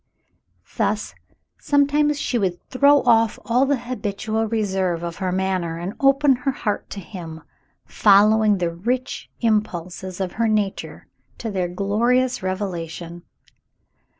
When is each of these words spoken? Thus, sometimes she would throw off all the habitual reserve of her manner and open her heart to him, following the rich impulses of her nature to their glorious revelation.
Thus, 0.77 1.13
sometimes 1.59 2.19
she 2.19 2.39
would 2.39 2.59
throw 2.71 3.03
off 3.03 3.37
all 3.45 3.67
the 3.67 3.77
habitual 3.77 4.47
reserve 4.47 5.03
of 5.03 5.17
her 5.17 5.31
manner 5.31 5.77
and 5.77 5.93
open 5.99 6.37
her 6.37 6.49
heart 6.49 6.89
to 6.89 6.99
him, 6.99 7.43
following 7.85 8.57
the 8.57 8.71
rich 8.73 9.29
impulses 9.41 10.19
of 10.19 10.31
her 10.31 10.47
nature 10.47 11.05
to 11.37 11.51
their 11.51 11.67
glorious 11.67 12.41
revelation. 12.41 13.21